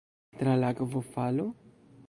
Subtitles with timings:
[0.37, 1.47] Tra la akvofalo?